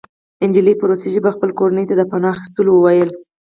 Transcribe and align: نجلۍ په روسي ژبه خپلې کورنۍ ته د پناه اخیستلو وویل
نجلۍ 0.49 0.73
په 0.77 0.85
روسي 0.89 1.09
ژبه 1.15 1.29
خپلې 1.35 1.53
کورنۍ 1.59 1.85
ته 1.89 1.95
د 1.97 2.01
پناه 2.11 2.31
اخیستلو 2.33 2.71
وویل 2.73 3.09